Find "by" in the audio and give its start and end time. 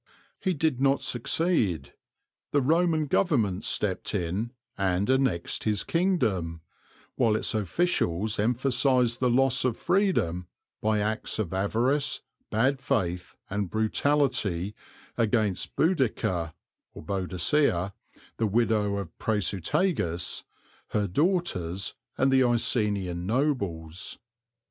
10.81-11.01